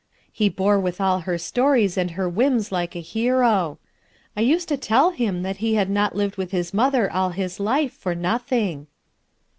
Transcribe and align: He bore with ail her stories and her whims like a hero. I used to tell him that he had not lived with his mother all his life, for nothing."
He 0.31 0.49
bore 0.49 0.79
with 0.79 0.99
ail 0.99 1.19
her 1.19 1.37
stories 1.37 1.95
and 1.95 2.09
her 2.17 2.27
whims 2.27 2.71
like 2.71 2.95
a 2.95 3.01
hero. 3.01 3.77
I 4.35 4.41
used 4.41 4.67
to 4.69 4.75
tell 4.77 5.11
him 5.11 5.43
that 5.43 5.57
he 5.57 5.75
had 5.75 5.91
not 5.91 6.15
lived 6.15 6.37
with 6.37 6.49
his 6.49 6.73
mother 6.73 7.11
all 7.13 7.29
his 7.29 7.59
life, 7.59 7.93
for 7.93 8.15
nothing." 8.15 8.87